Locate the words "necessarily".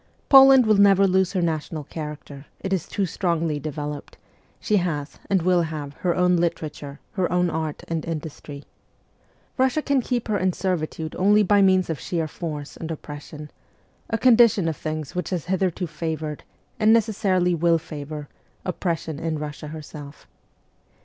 16.91-17.53